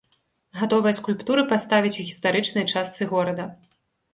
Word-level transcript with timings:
Гатовыя 0.61 0.93
скульптуры 0.99 1.43
паставяць 1.53 1.93
у 2.01 2.07
гістарычнай 2.09 2.67
частцы 2.73 3.11
горада. 3.13 3.47